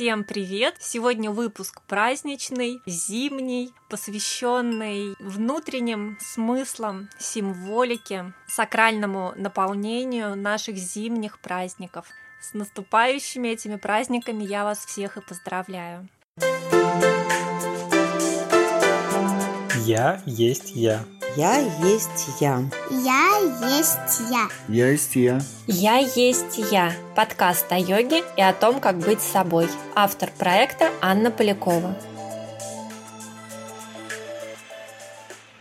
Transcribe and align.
Всем 0.00 0.24
привет! 0.24 0.76
Сегодня 0.78 1.30
выпуск 1.30 1.82
праздничный, 1.86 2.80
зимний, 2.86 3.74
посвященный 3.90 5.14
внутренним 5.20 6.16
смыслам, 6.22 7.10
символике, 7.18 8.32
сакральному 8.48 9.34
наполнению 9.36 10.36
наших 10.36 10.78
зимних 10.78 11.38
праздников. 11.40 12.06
С 12.40 12.54
наступающими 12.54 13.48
этими 13.48 13.76
праздниками 13.76 14.42
я 14.42 14.64
вас 14.64 14.86
всех 14.86 15.18
и 15.18 15.20
поздравляю. 15.20 16.08
Я 19.84 20.22
есть 20.24 20.70
я. 20.74 21.04
Я 21.36 21.58
есть 21.58 22.40
я. 22.40 22.64
Я 22.90 23.38
есть 23.76 24.20
я. 24.30 24.48
Я 24.66 24.88
есть 24.88 25.14
я. 25.14 25.40
Я 25.68 25.96
есть 25.98 26.58
я. 26.72 26.92
Подкаст 27.14 27.70
о 27.70 27.78
йоге 27.78 28.24
и 28.36 28.42
о 28.42 28.52
том, 28.52 28.80
как 28.80 28.98
быть 28.98 29.20
собой. 29.20 29.68
Автор 29.94 30.30
проекта 30.36 30.90
Анна 31.00 31.30
Полякова. 31.30 31.94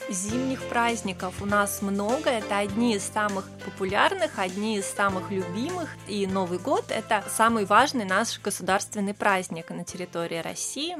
Зимних 0.10 0.64
праздников 0.70 1.36
у 1.40 1.46
нас 1.46 1.84
много, 1.84 2.32
это 2.32 2.58
одни 2.58 2.96
из 2.96 3.04
самых 3.04 3.48
популярных, 3.64 4.40
одни 4.40 4.78
из 4.78 4.86
самых 4.86 5.30
любимых, 5.30 5.90
и 6.08 6.26
Новый 6.26 6.58
год– 6.58 6.86
это 6.90 7.24
самый 7.30 7.66
важный 7.66 8.06
наш 8.06 8.40
государственный 8.42 9.14
праздник 9.14 9.70
на 9.70 9.84
территории 9.84 10.40
России. 10.40 10.98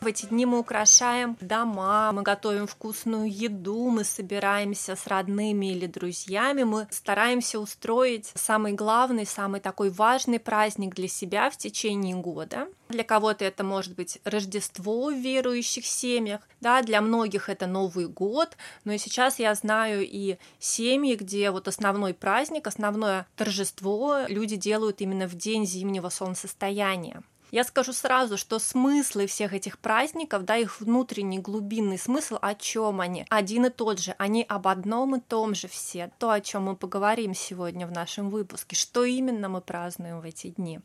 В 0.00 0.06
эти 0.06 0.24
дни 0.24 0.46
мы 0.46 0.58
украшаем 0.60 1.36
дома, 1.42 2.10
мы 2.12 2.22
готовим 2.22 2.66
вкусную 2.66 3.30
еду, 3.30 3.90
мы 3.90 4.02
собираемся 4.04 4.96
с 4.96 5.06
родными 5.06 5.72
или 5.72 5.84
друзьями, 5.84 6.62
мы 6.62 6.88
стараемся 6.90 7.60
устроить 7.60 8.32
самый 8.34 8.72
главный, 8.72 9.26
самый 9.26 9.60
такой 9.60 9.90
важный 9.90 10.38
праздник 10.38 10.94
для 10.94 11.06
себя 11.06 11.50
в 11.50 11.58
течение 11.58 12.16
года. 12.16 12.68
Для 12.88 13.04
кого-то 13.04 13.44
это 13.44 13.62
может 13.62 13.94
быть 13.94 14.20
Рождество 14.24 15.10
в 15.10 15.14
верующих 15.14 15.84
семьях, 15.84 16.40
да, 16.62 16.80
для 16.80 17.02
многих 17.02 17.50
это 17.50 17.66
Новый 17.66 18.08
год, 18.08 18.56
но 18.84 18.94
и 18.94 18.98
сейчас 18.98 19.38
я 19.38 19.54
знаю 19.54 20.08
и 20.08 20.38
семьи, 20.58 21.14
где 21.14 21.50
вот 21.50 21.68
основной 21.68 22.14
праздник, 22.14 22.66
основное 22.66 23.26
торжество 23.36 24.20
люди 24.28 24.56
делают 24.56 25.02
именно 25.02 25.28
в 25.28 25.34
день 25.34 25.66
зимнего 25.66 26.08
солнцестояния. 26.08 27.22
Я 27.50 27.64
скажу 27.64 27.92
сразу, 27.92 28.36
что 28.36 28.58
смыслы 28.58 29.26
всех 29.26 29.52
этих 29.54 29.78
праздников, 29.78 30.44
да, 30.44 30.56
их 30.56 30.80
внутренний 30.80 31.40
глубинный 31.40 31.98
смысл, 31.98 32.38
о 32.40 32.54
чем 32.54 33.00
они, 33.00 33.26
один 33.28 33.66
и 33.66 33.70
тот 33.70 33.98
же, 33.98 34.14
они 34.18 34.44
об 34.48 34.68
одном 34.68 35.16
и 35.16 35.20
том 35.20 35.54
же 35.54 35.66
все. 35.66 36.10
То, 36.18 36.30
о 36.30 36.40
чем 36.40 36.64
мы 36.64 36.76
поговорим 36.76 37.34
сегодня 37.34 37.86
в 37.86 37.92
нашем 37.92 38.30
выпуске, 38.30 38.76
что 38.76 39.04
именно 39.04 39.48
мы 39.48 39.60
празднуем 39.60 40.20
в 40.20 40.24
эти 40.24 40.48
дни. 40.48 40.80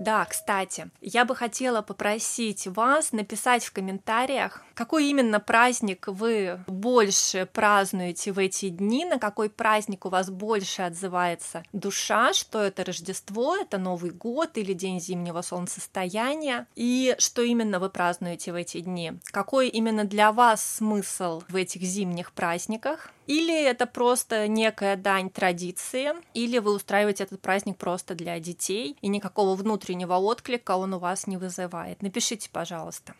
Да, 0.00 0.24
кстати, 0.24 0.90
я 1.02 1.26
бы 1.26 1.36
хотела 1.36 1.82
попросить 1.82 2.66
вас 2.66 3.12
написать 3.12 3.62
в 3.62 3.72
комментариях, 3.72 4.64
какой 4.72 5.08
именно 5.08 5.40
праздник 5.40 6.08
вы 6.08 6.58
больше 6.66 7.46
празднуете 7.52 8.32
в 8.32 8.38
эти 8.38 8.70
дни, 8.70 9.04
на 9.04 9.18
какой 9.18 9.50
праздник 9.50 10.06
у 10.06 10.08
вас 10.08 10.30
больше 10.30 10.80
отзывается 10.80 11.64
душа, 11.74 12.32
что 12.32 12.62
это 12.62 12.82
Рождество, 12.82 13.56
это 13.56 13.76
Новый 13.76 14.10
год 14.10 14.56
или 14.56 14.72
День 14.72 15.00
зимнего 15.00 15.42
солнцестояния, 15.42 16.66
и 16.76 17.14
что 17.18 17.42
именно 17.42 17.78
вы 17.78 17.90
празднуете 17.90 18.52
в 18.52 18.54
эти 18.54 18.80
дни, 18.80 19.12
какой 19.24 19.68
именно 19.68 20.04
для 20.04 20.32
вас 20.32 20.64
смысл 20.64 21.42
в 21.46 21.56
этих 21.56 21.82
зимних 21.82 22.32
праздниках, 22.32 23.12
или 23.30 23.62
это 23.62 23.86
просто 23.86 24.48
некая 24.48 24.96
дань 24.96 25.30
традиции, 25.30 26.10
или 26.34 26.58
вы 26.58 26.74
устраиваете 26.74 27.22
этот 27.22 27.40
праздник 27.40 27.76
просто 27.76 28.16
для 28.16 28.40
детей, 28.40 28.96
и 29.00 29.06
никакого 29.06 29.54
внутреннего 29.54 30.14
отклика 30.14 30.76
он 30.76 30.94
у 30.94 30.98
вас 30.98 31.28
не 31.28 31.36
вызывает. 31.36 32.02
Напишите, 32.02 32.50
пожалуйста. 32.50 33.14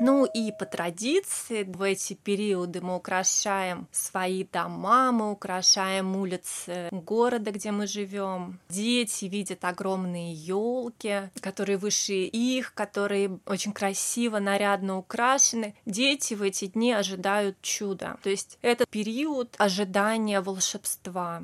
Ну 0.00 0.24
и 0.24 0.50
по 0.52 0.64
традиции 0.64 1.62
в 1.64 1.82
эти 1.82 2.14
периоды 2.14 2.80
мы 2.80 2.96
украшаем 2.96 3.86
свои 3.92 4.44
дома, 4.44 5.12
мы 5.12 5.30
украшаем 5.30 6.16
улицы 6.16 6.88
города, 6.90 7.50
где 7.50 7.70
мы 7.70 7.86
живем. 7.86 8.58
Дети 8.68 9.26
видят 9.26 9.64
огромные 9.64 10.32
елки, 10.32 11.30
которые 11.40 11.76
выше 11.76 12.14
их, 12.14 12.72
которые 12.74 13.38
очень 13.46 13.72
красиво, 13.72 14.38
нарядно 14.38 14.98
украшены. 14.98 15.74
Дети 15.84 16.34
в 16.34 16.42
эти 16.42 16.66
дни 16.66 16.92
ожидают 16.92 17.60
чуда. 17.60 18.16
То 18.22 18.30
есть 18.30 18.58
это 18.62 18.86
период 18.90 19.54
ожидания 19.58 20.40
волшебства. 20.40 21.42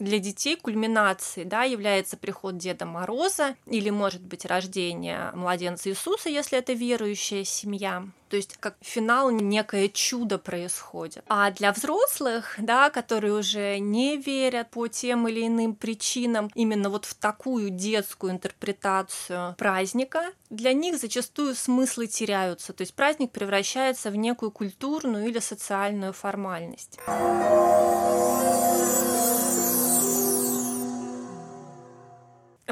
Для 0.00 0.18
детей 0.18 0.56
кульминацией 0.56 1.46
да, 1.46 1.64
является 1.64 2.16
приход 2.16 2.56
Деда 2.56 2.86
Мороза 2.86 3.54
или, 3.66 3.90
может 3.90 4.22
быть, 4.22 4.46
рождение 4.46 5.30
младенца 5.34 5.90
Иисуса, 5.90 6.30
если 6.30 6.58
это 6.58 6.72
верующая 6.72 7.44
семья. 7.44 8.04
То 8.30 8.36
есть 8.36 8.56
как 8.60 8.76
финал 8.80 9.30
некое 9.30 9.88
чудо 9.88 10.38
происходит. 10.38 11.24
А 11.28 11.50
для 11.50 11.72
взрослых, 11.72 12.54
да, 12.58 12.88
которые 12.88 13.34
уже 13.34 13.78
не 13.78 14.16
верят 14.16 14.70
по 14.70 14.86
тем 14.86 15.28
или 15.28 15.46
иным 15.46 15.74
причинам 15.74 16.48
именно 16.54 16.88
вот 16.88 17.04
в 17.04 17.14
такую 17.14 17.70
детскую 17.70 18.32
интерпретацию 18.32 19.56
праздника, 19.58 20.32
для 20.48 20.72
них 20.72 20.98
зачастую 20.98 21.56
смыслы 21.56 22.06
теряются. 22.06 22.72
То 22.72 22.82
есть 22.82 22.94
праздник 22.94 23.32
превращается 23.32 24.10
в 24.10 24.16
некую 24.16 24.50
культурную 24.50 25.28
или 25.28 25.40
социальную 25.40 26.12
формальность. 26.12 26.98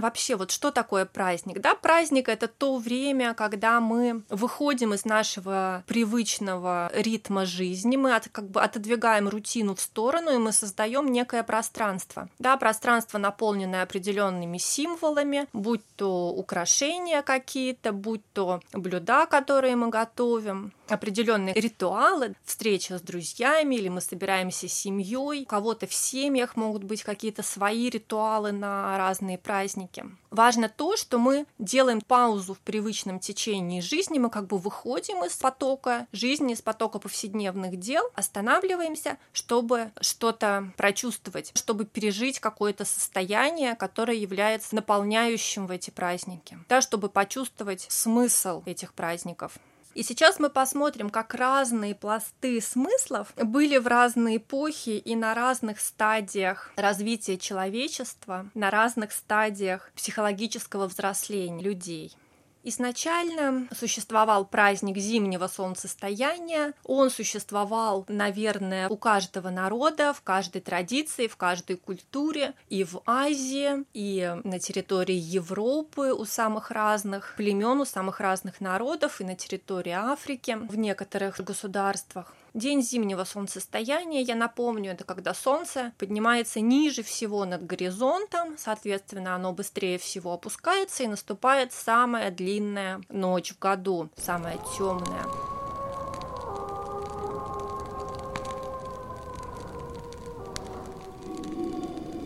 Вообще 0.01 0.37
вот 0.37 0.51
что 0.51 0.71
такое 0.71 1.05
праздник? 1.05 1.61
Да, 1.61 1.75
праздник 1.75 2.29
это 2.29 2.49
то 2.49 2.77
время, 2.77 3.35
когда 3.35 3.81
мы 3.81 4.23
выходим 4.29 4.95
из 4.95 5.05
нашего 5.05 5.85
привычного 5.87 6.91
ритма 6.95 7.47
жизни, 7.47 7.97
мы 7.97 8.15
от, 8.15 8.29
как 8.29 8.49
бы 8.49 8.61
отодвигаем 8.61 9.29
рутину 9.29 9.75
в 9.75 9.81
сторону, 9.81 10.35
и 10.35 10.39
мы 10.39 10.53
создаем 10.53 11.11
некое 11.13 11.43
пространство. 11.43 12.29
Да, 12.39 12.57
пространство, 12.57 13.19
наполненное 13.19 13.83
определенными 13.83 14.59
символами, 14.59 15.47
будь 15.53 15.83
то 15.97 16.29
украшения 16.31 17.23
какие-то, 17.23 17.93
будь 17.93 18.23
то 18.33 18.61
блюда, 18.73 19.27
которые 19.27 19.77
мы 19.77 19.89
готовим, 19.89 20.73
определенные 20.89 21.55
ритуалы, 21.55 22.35
встреча 22.45 22.99
с 22.99 23.03
друзьями, 23.03 23.77
или 23.77 23.89
мы 23.89 24.01
собираемся 24.01 24.69
с 24.69 24.73
семьей. 24.73 25.43
У 25.43 25.47
кого-то 25.47 25.87
в 25.87 25.95
семьях 25.95 26.57
могут 26.57 26.85
быть 26.85 27.03
какие-то 27.03 27.43
свои 27.43 27.91
ритуалы 27.91 28.53
на 28.53 28.97
разные 28.97 29.39
праздники. 29.39 29.88
Важно 30.31 30.69
то, 30.69 30.97
что 30.97 31.19
мы 31.19 31.47
делаем 31.59 32.00
паузу 32.00 32.54
в 32.54 32.60
привычном 32.60 33.19
течении 33.19 33.81
жизни, 33.81 34.19
мы 34.19 34.31
как 34.31 34.47
бы 34.47 34.59
выходим 34.59 35.25
из 35.25 35.34
потока 35.34 36.06
жизни, 36.12 36.53
из 36.53 36.62
потока 36.62 36.99
повседневных 36.99 37.78
дел, 37.78 38.04
останавливаемся, 38.15 39.19
чтобы 39.32 39.91
что-то 40.00 40.72
прочувствовать, 40.76 41.53
чтобы 41.54 41.87
пережить 41.87 42.41
какое-то 42.41 42.84
состояние, 42.84 43.75
которое 43.75 44.16
является 44.16 44.75
наполняющим 44.75 45.66
в 45.66 45.71
эти 45.71 45.91
праздники, 45.91 46.59
да, 46.69 46.81
чтобы 46.81 47.09
почувствовать 47.09 47.87
смысл 47.88 48.62
этих 48.66 48.93
праздников. 48.94 49.59
И 49.99 50.05
сейчас 50.05 50.39
мы 50.39 50.49
посмотрим, 50.49 51.11
как 51.11 51.35
разные 51.35 51.93
пласты 51.93 52.61
смыслов 52.61 53.33
были 53.35 53.79
в 53.79 53.89
разные 53.89 54.37
эпохи 54.37 54.91
и 54.91 55.17
на 55.17 55.35
разных 55.35 55.81
стадиях 55.81 56.71
развития 56.77 57.37
человечества, 57.37 58.49
на 58.55 58.71
разных 58.71 59.11
стадиях 59.11 59.91
психологического 59.97 60.87
взросления 60.87 61.65
людей. 61.65 62.17
Изначально 62.65 63.69
существовал 63.75 64.45
праздник 64.45 64.99
зимнего 64.99 65.47
солнцестояния. 65.47 66.75
Он 66.85 67.11
существовал, 67.11 68.05
наверное, 68.09 68.89
у 68.89 68.97
каждого 68.97 69.51
народа, 69.51 70.13
в 70.13 70.23
каждой 70.23 70.61
традиции, 70.61 71.29
в 71.29 71.37
каждой 71.37 71.77
культуре, 71.77 72.55
и 72.69 72.85
в 72.85 73.03
Азии, 73.07 73.85
и 73.95 74.37
на 74.45 74.59
территории 74.59 75.17
Европы 75.17 76.12
у 76.12 76.25
самых 76.25 76.71
разных 76.71 77.35
племен, 77.37 77.81
у 77.81 77.85
самых 77.85 78.21
разных 78.21 78.61
народов, 78.61 79.21
и 79.21 79.25
на 79.25 79.37
территории 79.37 79.93
Африки 79.93 80.59
в 80.69 80.77
некоторых 80.77 81.41
государствах. 81.41 82.35
День 82.55 82.83
зимнего 82.83 83.25
солнцестояния, 83.25 84.23
я 84.23 84.35
напомню, 84.35 84.93
это 84.93 85.05
когда 85.05 85.35
солнце 85.35 85.93
поднимается 85.99 86.61
ниже 86.61 87.03
всего 87.03 87.45
над 87.45 87.67
горизонтом, 87.67 88.56
соответственно, 88.56 89.35
оно 89.35 89.53
быстрее 89.53 89.99
всего 89.99 90.33
опускается 90.33 91.03
и 91.03 91.09
наступает 91.09 91.75
самая 91.75 92.31
длинная 92.31 93.03
ночь 93.11 93.53
в 93.53 93.59
году, 93.59 94.09
самая 94.17 94.59
темная. 94.77 95.27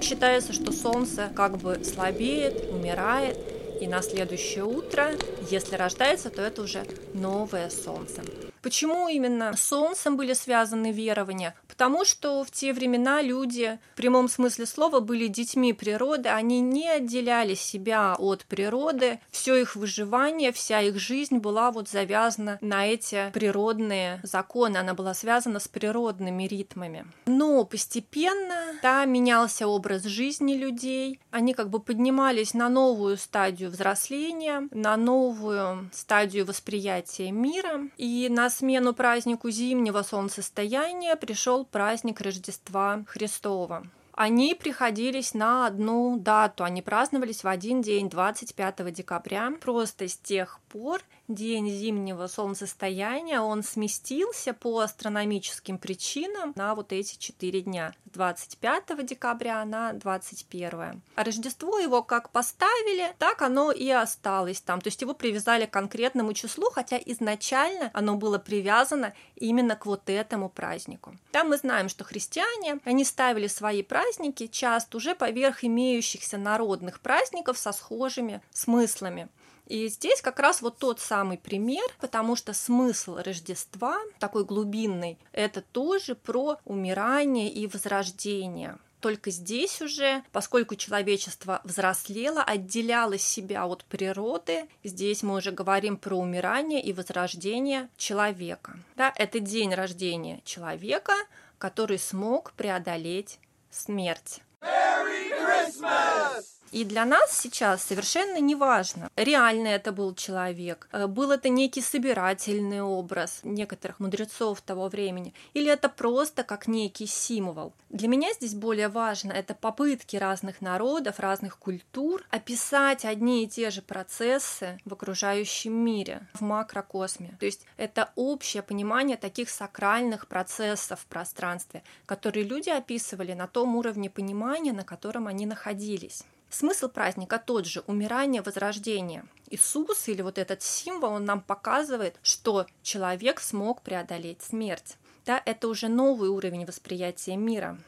Считается, 0.00 0.52
что 0.52 0.72
солнце 0.72 1.32
как 1.34 1.58
бы 1.58 1.82
слабеет, 1.84 2.70
умирает, 2.70 3.38
и 3.82 3.88
на 3.88 4.00
следующее 4.00 4.64
утро, 4.64 5.10
если 5.50 5.74
рождается, 5.74 6.30
то 6.30 6.40
это 6.40 6.62
уже 6.62 6.86
новое 7.14 7.68
солнце. 7.68 8.22
Почему 8.62 9.08
именно 9.08 9.56
с 9.56 9.64
солнцем 9.64 10.16
были 10.16 10.34
связаны 10.34 10.92
верования? 10.92 11.56
Потому 11.66 12.04
что 12.04 12.44
в 12.44 12.52
те 12.52 12.72
времена 12.72 13.20
люди 13.20 13.80
в 13.94 13.96
прямом 13.96 14.28
смысле 14.28 14.66
слова 14.66 15.00
были 15.00 15.26
детьми 15.26 15.72
природы, 15.72 16.28
они 16.28 16.60
не 16.60 16.88
отделяли 16.88 17.54
себя 17.54 18.14
от 18.16 18.44
природы, 18.44 19.18
все 19.32 19.56
их 19.56 19.74
выживание, 19.74 20.52
вся 20.52 20.80
их 20.80 20.96
жизнь 21.00 21.38
была 21.38 21.72
вот 21.72 21.88
завязана 21.88 22.58
на 22.60 22.86
эти 22.86 23.30
природные 23.32 24.20
законы, 24.22 24.76
она 24.76 24.94
была 24.94 25.12
связана 25.12 25.58
с 25.58 25.66
природными 25.66 26.44
ритмами. 26.44 27.04
Но 27.26 27.64
постепенно 27.64 28.74
да, 28.80 29.04
менялся 29.06 29.66
образ 29.66 30.04
жизни 30.04 30.54
людей, 30.54 31.18
они 31.32 31.52
как 31.52 31.68
бы 31.68 31.80
поднимались 31.80 32.54
на 32.54 32.68
новую 32.68 33.16
стадию 33.16 33.71
взросления, 33.72 34.68
на 34.70 34.96
новую 34.96 35.90
стадию 35.92 36.46
восприятия 36.46 37.32
мира, 37.32 37.88
и 37.96 38.28
на 38.30 38.48
смену 38.48 38.94
празднику 38.94 39.50
зимнего 39.50 40.02
солнцестояния 40.02 41.16
пришел 41.16 41.64
праздник 41.64 42.20
Рождества 42.20 43.04
Христова 43.08 43.84
они 44.14 44.54
приходились 44.54 45.34
на 45.34 45.66
одну 45.66 46.18
дату, 46.18 46.64
они 46.64 46.82
праздновались 46.82 47.44
в 47.44 47.48
один 47.48 47.80
день, 47.82 48.08
25 48.08 48.92
декабря. 48.92 49.52
Просто 49.60 50.06
с 50.06 50.16
тех 50.16 50.60
пор 50.68 51.02
день 51.28 51.68
зимнего 51.70 52.26
солнцестояния, 52.26 53.40
он 53.40 53.62
сместился 53.62 54.52
по 54.52 54.80
астрономическим 54.80 55.78
причинам 55.78 56.52
на 56.56 56.74
вот 56.74 56.92
эти 56.92 57.18
четыре 57.18 57.62
дня. 57.62 57.94
С 58.12 58.14
25 58.14 59.06
декабря 59.06 59.64
на 59.64 59.94
21. 59.94 61.02
А 61.14 61.24
Рождество 61.24 61.78
его 61.78 62.02
как 62.02 62.28
поставили, 62.28 63.14
так 63.18 63.40
оно 63.40 63.72
и 63.72 63.88
осталось 63.88 64.60
там. 64.60 64.82
То 64.82 64.88
есть 64.88 65.00
его 65.00 65.14
привязали 65.14 65.64
к 65.64 65.70
конкретному 65.70 66.34
числу, 66.34 66.68
хотя 66.70 66.98
изначально 66.98 67.90
оно 67.94 68.16
было 68.16 68.36
привязано 68.36 69.14
именно 69.36 69.76
к 69.76 69.86
вот 69.86 70.10
этому 70.10 70.50
празднику. 70.50 71.16
Там 71.30 71.48
мы 71.48 71.56
знаем, 71.56 71.88
что 71.88 72.04
христиане, 72.04 72.80
они 72.84 73.06
ставили 73.06 73.46
свои 73.46 73.82
праздники 73.82 74.46
часто 74.46 74.98
уже 74.98 75.14
поверх 75.14 75.64
имеющихся 75.64 76.36
народных 76.36 77.00
праздников 77.00 77.56
со 77.56 77.72
схожими 77.72 78.42
смыслами. 78.50 79.30
И 79.66 79.88
здесь 79.88 80.20
как 80.20 80.38
раз 80.40 80.60
вот 80.62 80.78
тот 80.78 81.00
самый 81.00 81.38
пример, 81.38 81.84
потому 82.00 82.36
что 82.36 82.52
смысл 82.52 83.16
Рождества, 83.16 83.98
такой 84.18 84.44
глубинный, 84.44 85.18
это 85.32 85.62
тоже 85.62 86.14
про 86.14 86.58
умирание 86.64 87.50
и 87.50 87.66
возрождение. 87.66 88.78
Только 89.02 89.32
здесь 89.32 89.82
уже, 89.82 90.22
поскольку 90.30 90.76
человечество 90.76 91.60
взрослело, 91.64 92.40
отделяло 92.40 93.18
себя 93.18 93.66
от 93.66 93.84
природы, 93.84 94.68
здесь 94.84 95.24
мы 95.24 95.34
уже 95.34 95.50
говорим 95.50 95.96
про 95.96 96.16
умирание 96.16 96.80
и 96.80 96.92
возрождение 96.92 97.88
человека. 97.96 98.78
Да, 98.94 99.12
это 99.16 99.40
день 99.40 99.74
рождения 99.74 100.40
человека, 100.44 101.14
который 101.58 101.98
смог 101.98 102.52
преодолеть 102.52 103.40
смерть. 103.70 104.40
Merry 104.60 105.30
Christmas! 105.30 106.51
И 106.72 106.84
для 106.84 107.04
нас 107.04 107.38
сейчас 107.38 107.84
совершенно 107.84 108.38
не 108.38 108.54
важно, 108.54 109.10
реально 109.14 109.68
это 109.68 109.92
был 109.92 110.14
человек, 110.14 110.88
э, 110.92 111.06
был 111.06 111.30
это 111.30 111.50
некий 111.50 111.82
собирательный 111.82 112.80
образ 112.80 113.40
некоторых 113.42 114.00
мудрецов 114.00 114.62
того 114.62 114.88
времени, 114.88 115.34
или 115.52 115.70
это 115.70 115.90
просто 115.90 116.44
как 116.44 116.66
некий 116.66 117.06
символ. 117.06 117.74
Для 117.90 118.08
меня 118.08 118.32
здесь 118.32 118.54
более 118.54 118.88
важно 118.88 119.32
это 119.32 119.54
попытки 119.54 120.16
разных 120.16 120.62
народов, 120.62 121.20
разных 121.20 121.58
культур 121.58 122.24
описать 122.30 123.04
одни 123.04 123.44
и 123.44 123.48
те 123.48 123.68
же 123.70 123.82
процессы 123.82 124.78
в 124.86 124.94
окружающем 124.94 125.74
мире, 125.74 126.26
в 126.32 126.40
макрокосме. 126.40 127.36
То 127.38 127.44
есть 127.44 127.66
это 127.76 128.12
общее 128.16 128.62
понимание 128.62 129.18
таких 129.18 129.50
сакральных 129.50 130.26
процессов 130.26 131.00
в 131.00 131.04
пространстве, 131.04 131.82
которые 132.06 132.44
люди 132.44 132.70
описывали 132.70 133.34
на 133.34 133.46
том 133.46 133.76
уровне 133.76 134.08
понимания, 134.08 134.72
на 134.72 134.84
котором 134.84 135.26
они 135.26 135.44
находились. 135.44 136.24
Смысл 136.52 136.88
праздника 136.90 137.42
тот 137.44 137.64
же– 137.64 137.82
умирание, 137.86 138.42
возрождение. 138.42 139.24
Иисус 139.48 140.06
или 140.08 140.20
вот 140.20 140.36
этот 140.36 140.60
символ, 140.62 141.14
он 141.14 141.24
нам 141.24 141.40
показывает, 141.40 142.16
что 142.22 142.66
человек 142.82 143.40
смог 143.40 143.80
преодолеть 143.80 144.42
смерть. 144.42 144.98
Да, 145.24 145.42
это 145.46 145.66
уже 145.66 145.88
новый 145.88 146.28
уровень 146.28 146.66
восприятия 146.66 147.36
мира 147.36 147.78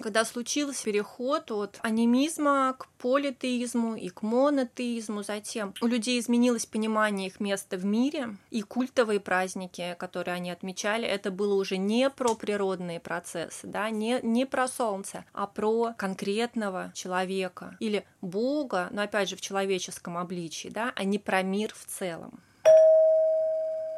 когда 0.00 0.24
случился 0.24 0.84
переход 0.84 1.50
от 1.50 1.78
анимизма 1.82 2.74
к 2.78 2.88
политеизму 2.98 3.96
и 3.96 4.08
к 4.08 4.22
монотеизму, 4.22 5.22
затем 5.22 5.74
у 5.80 5.86
людей 5.86 6.18
изменилось 6.18 6.66
понимание 6.66 7.28
их 7.28 7.40
места 7.40 7.76
в 7.76 7.84
мире, 7.84 8.36
и 8.50 8.62
культовые 8.62 9.20
праздники, 9.20 9.96
которые 9.98 10.34
они 10.34 10.50
отмечали, 10.50 11.06
это 11.06 11.30
было 11.30 11.54
уже 11.54 11.76
не 11.76 12.10
про 12.10 12.34
природные 12.34 13.00
процессы, 13.00 13.66
да, 13.66 13.90
не, 13.90 14.20
не 14.22 14.46
про 14.46 14.68
солнце, 14.68 15.24
а 15.32 15.46
про 15.46 15.94
конкретного 15.96 16.92
человека 16.94 17.76
или 17.80 18.04
Бога, 18.20 18.88
но 18.90 19.02
опять 19.02 19.28
же 19.28 19.36
в 19.36 19.40
человеческом 19.40 20.18
обличии, 20.18 20.68
да, 20.68 20.92
а 20.94 21.04
не 21.04 21.18
про 21.18 21.42
мир 21.42 21.72
в 21.74 21.84
целом 21.86 22.40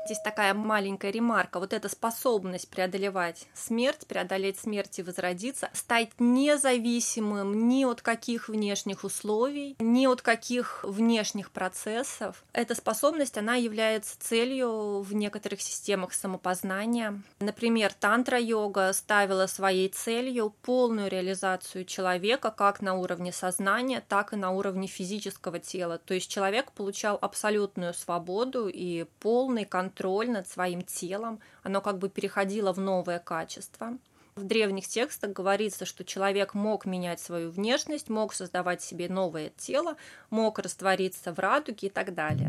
здесь 0.08 0.20
такая 0.20 0.54
маленькая 0.54 1.10
ремарка. 1.10 1.60
Вот 1.60 1.74
эта 1.74 1.90
способность 1.90 2.70
преодолевать 2.70 3.46
смерть, 3.52 4.06
преодолеть 4.06 4.58
смерть 4.58 4.98
и 4.98 5.02
возродиться, 5.02 5.68
стать 5.74 6.08
независимым 6.18 7.68
ни 7.68 7.84
от 7.84 8.00
каких 8.00 8.48
внешних 8.48 9.04
условий, 9.04 9.76
ни 9.78 10.06
от 10.06 10.22
каких 10.22 10.82
внешних 10.82 11.50
процессов. 11.50 12.42
Эта 12.54 12.74
способность, 12.74 13.36
она 13.36 13.56
является 13.56 14.18
целью 14.18 15.00
в 15.02 15.12
некоторых 15.12 15.60
системах 15.60 16.14
самопознания. 16.14 17.20
Например, 17.40 17.92
тантра-йога 17.92 18.90
ставила 18.94 19.46
своей 19.46 19.90
целью 19.90 20.54
полную 20.62 21.10
реализацию 21.10 21.84
человека 21.84 22.50
как 22.50 22.80
на 22.80 22.94
уровне 22.94 23.30
сознания, 23.30 24.02
так 24.08 24.32
и 24.32 24.36
на 24.36 24.52
уровне 24.52 24.86
физического 24.86 25.58
тела. 25.58 25.98
То 25.98 26.14
есть 26.14 26.30
человек 26.30 26.72
получал 26.72 27.18
абсолютную 27.20 27.92
свободу 27.92 28.68
и 28.68 29.04
полный 29.20 29.66
контроль 29.66 29.97
контроль 29.98 30.30
над 30.30 30.48
своим 30.48 30.82
телом, 30.82 31.40
оно 31.62 31.80
как 31.80 31.98
бы 31.98 32.08
переходило 32.08 32.72
в 32.72 32.78
новое 32.78 33.18
качество. 33.18 33.98
В 34.36 34.44
древних 34.44 34.86
текстах 34.86 35.32
говорится, 35.32 35.84
что 35.84 36.04
человек 36.04 36.54
мог 36.54 36.86
менять 36.86 37.18
свою 37.18 37.50
внешность, 37.50 38.08
мог 38.08 38.32
создавать 38.32 38.80
себе 38.80 39.08
новое 39.08 39.50
тело, 39.56 39.96
мог 40.30 40.60
раствориться 40.60 41.34
в 41.34 41.40
радуге 41.40 41.88
и 41.88 41.90
так 41.90 42.14
далее. 42.14 42.48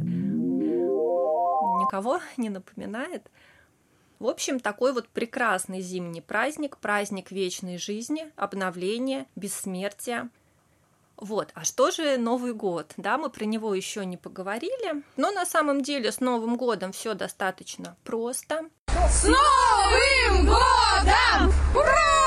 Никого 1.82 2.22
не 2.38 2.50
напоминает? 2.50 3.32
В 4.20 4.28
общем, 4.28 4.60
такой 4.60 4.94
вот 4.94 5.08
прекрасный 5.08 5.82
зимний 5.82 6.22
праздник, 6.22 6.78
праздник 6.78 7.32
вечной 7.32 7.80
жизни, 7.80 8.32
обновления, 8.36 9.26
бессмертия. 9.36 10.30
Вот, 11.20 11.50
а 11.54 11.66
что 11.66 11.92
же 11.92 12.18
Новый 12.18 12.54
год? 12.54 12.94
Да, 12.96 13.18
мы 13.18 13.30
про 13.30 13.44
него 13.44 13.76
еще 13.76 14.06
не 14.06 14.16
поговорили, 14.16 15.04
но 15.18 15.32
на 15.32 15.46
самом 15.46 15.84
деле 15.84 16.14
с 16.14 16.22
Новым 16.22 16.56
годом 16.56 16.94
все 16.94 17.14
достаточно 17.14 17.98
просто. 18.06 18.70
С 18.88 19.26
Новым 19.26 20.46
годом! 20.46 21.54
Ура! 21.76 22.19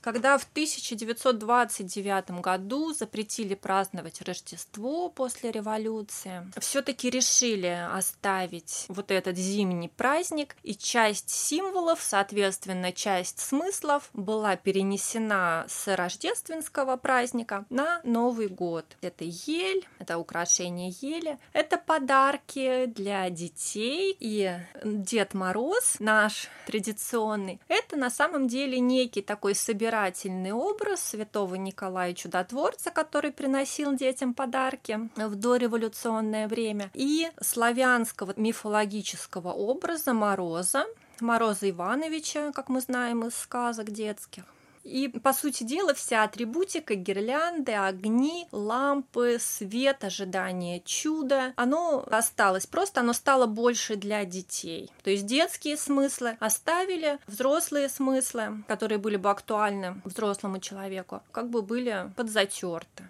Когда 0.00 0.38
в 0.38 0.44
1929 0.44 2.30
году 2.40 2.94
запретили 2.94 3.54
праздновать 3.54 4.22
Рождество 4.22 5.10
после 5.10 5.50
революции, 5.50 6.50
все-таки 6.58 7.10
решили 7.10 7.86
оставить 7.92 8.86
вот 8.88 9.10
этот 9.10 9.36
зимний 9.36 9.88
праздник, 9.88 10.56
и 10.62 10.74
часть 10.74 11.28
символов, 11.28 12.00
соответственно, 12.00 12.92
часть 12.92 13.40
смыслов 13.40 14.08
была 14.14 14.56
перенесена 14.56 15.66
с 15.68 15.94
рождественского 15.94 16.96
праздника 16.96 17.66
на 17.68 18.00
Новый 18.02 18.48
год. 18.48 18.86
Это 19.02 19.24
ель, 19.24 19.86
это 19.98 20.16
украшение 20.16 20.94
ели, 21.02 21.38
это 21.52 21.76
подарки 21.76 22.86
для 22.86 23.28
детей, 23.28 24.16
и 24.18 24.56
Дед 24.82 25.34
Мороз, 25.34 25.96
наш 25.98 26.48
традиционный, 26.66 27.60
это 27.68 27.96
на 27.96 28.08
самом 28.08 28.48
деле 28.48 28.80
некий 28.80 29.20
такой 29.20 29.54
собирательный 29.54 29.89
собирательный 29.90 30.52
образ 30.52 31.00
святого 31.00 31.56
Николая 31.56 32.14
Чудотворца, 32.14 32.92
который 32.92 33.32
приносил 33.32 33.92
детям 33.92 34.34
подарки 34.34 35.10
в 35.16 35.34
дореволюционное 35.34 36.46
время, 36.46 36.92
и 36.94 37.28
славянского 37.40 38.32
мифологического 38.36 39.48
образа 39.52 40.12
Мороза, 40.12 40.86
Мороза 41.20 41.68
Ивановича, 41.70 42.52
как 42.52 42.68
мы 42.68 42.80
знаем 42.80 43.26
из 43.26 43.34
сказок 43.34 43.90
детских. 43.90 44.44
И, 44.84 45.08
по 45.08 45.32
сути 45.32 45.62
дела, 45.64 45.92
вся 45.94 46.24
атрибутика, 46.24 46.94
гирлянды, 46.94 47.72
огни, 47.72 48.48
лампы, 48.50 49.38
свет, 49.38 50.04
ожидание 50.04 50.80
чуда, 50.84 51.52
оно 51.56 52.04
осталось, 52.10 52.66
просто 52.66 53.00
оно 53.00 53.12
стало 53.12 53.46
больше 53.46 53.96
для 53.96 54.24
детей. 54.24 54.90
То 55.02 55.10
есть 55.10 55.26
детские 55.26 55.76
смыслы 55.76 56.36
оставили, 56.40 57.18
взрослые 57.26 57.88
смыслы, 57.88 58.64
которые 58.68 58.98
были 58.98 59.16
бы 59.16 59.30
актуальны 59.30 60.00
взрослому 60.04 60.58
человеку, 60.60 61.22
как 61.30 61.50
бы 61.50 61.62
были 61.62 62.10
подзатерты. 62.16 63.04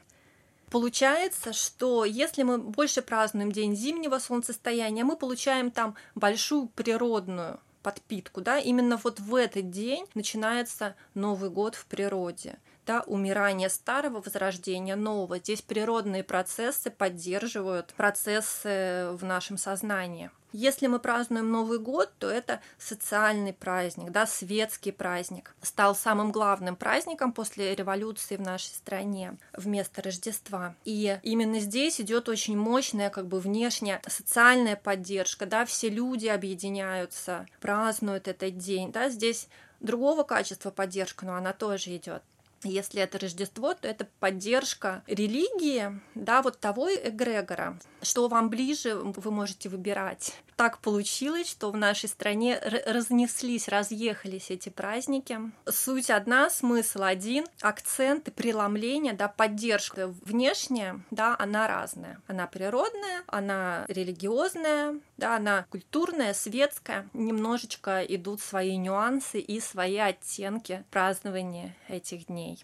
Получается, 0.71 1.53
что 1.53 2.05
если 2.05 2.45
мы 2.45 2.59
больше 2.59 3.03
празднуем 3.03 3.51
день 3.51 3.75
зимнего 3.75 4.19
солнцестояния, 4.19 5.05
мы 5.05 5.17
получаем 5.17 5.73
там 5.73 5.97
большую 6.15 6.69
природную 6.69 7.59
подпитку, 7.83 8.41
да, 8.41 8.59
именно 8.59 8.97
вот 8.97 9.21
в 9.21 9.35
этот 9.35 9.71
день 9.71 10.07
начинается 10.15 10.95
Новый 11.15 11.51
год 11.51 11.75
в 11.75 11.87
природе 11.87 12.59
да, 12.91 13.03
умирание 13.07 13.69
старого, 13.69 14.21
возрождение 14.21 14.97
нового. 14.97 15.39
Здесь 15.39 15.63
природные 15.63 16.25
процессы 16.25 16.91
поддерживают 16.91 17.95
процессы 17.95 19.11
в 19.13 19.25
нашем 19.25 19.59
сознании. 19.59 20.33
Если 20.51 20.89
мы 20.89 20.99
празднуем 20.99 21.53
Новый 21.53 21.79
год, 21.79 22.11
то 22.19 22.29
это 22.29 22.61
социальный 22.79 23.53
праздник, 23.53 24.11
да, 24.11 24.27
светский 24.27 24.91
праздник. 24.91 25.55
Стал 25.63 25.95
самым 25.95 26.33
главным 26.33 26.75
праздником 26.75 27.33
после 27.33 27.77
революции 27.77 28.35
в 28.35 28.41
нашей 28.41 28.73
стране 28.73 29.37
вместо 29.53 30.03
Рождества. 30.03 30.75
И 30.85 31.21
именно 31.23 31.61
здесь 31.61 32.01
идет 32.01 32.29
очень 32.29 32.59
мощная 32.59 33.11
как 33.11 33.29
бы 33.29 33.39
внешняя 33.39 34.03
социальная 34.09 34.75
поддержка, 34.75 35.47
да, 35.47 35.65
все 35.65 35.89
люди 35.89 36.27
объединяются, 36.27 37.47
празднуют 37.61 38.27
этот 38.27 38.59
день, 38.59 38.91
да, 38.91 39.11
здесь 39.11 39.47
другого 39.79 40.25
качества 40.25 40.73
поддержка, 40.73 41.25
но 41.25 41.37
она 41.37 41.53
тоже 41.53 41.95
идет. 41.95 42.25
Если 42.63 43.01
это 43.01 43.19
Рождество, 43.19 43.73
то 43.75 43.89
это 43.89 44.07
поддержка 44.21 45.03
религии, 45.07 45.99
да, 46.15 46.43
вот 46.43 46.61
того 46.61 46.91
эгрегора. 46.93 47.79
Что 48.03 48.29
вам 48.29 48.49
ближе, 48.49 48.95
вы 48.95 49.31
можете 49.31 49.69
выбирать. 49.69 50.35
Так 50.57 50.79
получилось, 50.81 51.49
что 51.49 51.71
в 51.71 51.77
нашей 51.77 52.09
стране 52.09 52.59
разнеслись, 52.59 53.69
разъехались 53.69 54.51
эти 54.51 54.69
праздники. 54.69 55.39
Суть 55.67 56.11
одна, 56.11 56.51
смысл 56.51 57.03
один, 57.03 57.47
акцент 57.63 58.29
и 58.29 58.31
преломление, 58.31 59.15
да, 59.15 59.29
поддержка 59.29 60.09
внешняя, 60.25 61.01
да, 61.11 61.35
она 61.39 61.67
разная. 61.67 62.21
Она 62.27 62.47
природная, 62.47 63.23
она 63.27 63.87
религиозная, 63.89 65.01
да, 65.17 65.37
она 65.37 65.67
культурная, 65.71 66.35
светская. 66.35 67.09
Немножечко 67.15 68.03
идут 68.03 68.43
свои 68.43 68.77
нюансы 68.77 69.41
и 69.41 69.61
свои 69.61 69.97
оттенки 69.97 70.85
празднования 70.91 71.75
этих 71.89 72.27
дней. 72.27 72.63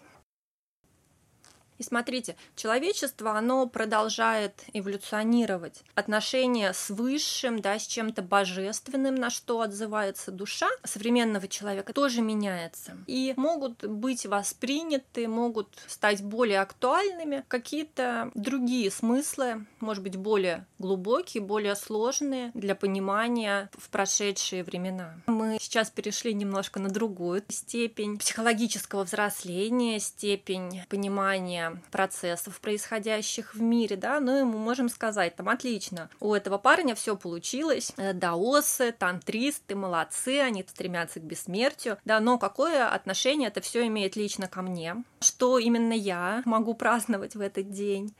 И 1.77 1.83
смотрите, 1.83 2.35
человечество, 2.55 3.31
оно 3.37 3.67
продолжает 3.67 4.63
эволюционировать. 4.73 5.83
Отношения 5.95 6.73
с 6.73 6.89
высшим, 6.89 7.59
да, 7.61 7.77
с 7.79 7.85
чем-то 7.85 8.21
божественным, 8.21 9.15
на 9.15 9.29
что 9.29 9.61
отзывается 9.61 10.31
душа 10.31 10.67
современного 10.83 11.47
человека, 11.47 11.93
тоже 11.93 12.21
меняется. 12.21 12.97
И 13.07 13.33
могут 13.37 13.85
быть 13.85 14.25
восприняты, 14.25 15.27
могут 15.27 15.69
стать 15.87 16.21
более 16.23 16.61
актуальными 16.61 17.43
какие-то 17.47 18.31
другие 18.33 18.89
смыслы, 18.91 19.65
может 19.79 20.03
быть, 20.03 20.15
более 20.15 20.65
глубокие, 20.79 21.43
более 21.43 21.75
сложные 21.75 22.51
для 22.53 22.75
понимания 22.75 23.69
в 23.77 23.89
прошедшие 23.89 24.63
времена. 24.63 25.15
Мы 25.27 25.57
сейчас 25.59 25.89
перешли 25.89 26.33
немножко 26.33 26.79
на 26.79 26.89
другую 26.89 27.43
степень 27.49 28.17
психологического 28.17 29.03
взросления, 29.03 29.99
степень 29.99 30.81
понимания 30.89 31.66
процессов, 31.91 32.59
происходящих 32.59 33.53
в 33.53 33.61
мире, 33.61 33.95
да, 33.95 34.19
ну 34.19 34.39
и 34.39 34.43
мы 34.43 34.57
можем 34.57 34.89
сказать, 34.89 35.35
там, 35.35 35.49
отлично, 35.49 36.09
у 36.19 36.33
этого 36.33 36.57
парня 36.57 36.95
все 36.95 37.15
получилось, 37.15 37.93
э, 37.97 38.13
даосы, 38.13 38.91
тантристы, 38.91 39.75
молодцы, 39.75 40.39
они 40.39 40.65
стремятся 40.67 41.19
к 41.19 41.23
бессмертию, 41.23 41.97
да, 42.05 42.19
но 42.19 42.37
какое 42.37 42.87
отношение 42.87 43.49
это 43.49 43.61
все 43.61 43.85
имеет 43.87 44.15
лично 44.15 44.47
ко 44.47 44.61
мне? 44.61 45.03
Что 45.19 45.57
именно 45.57 45.93
я 45.93 46.41
могу 46.45 46.73
праздновать 46.73 47.35
в 47.35 47.41
этот 47.41 47.71
день? 47.71 48.13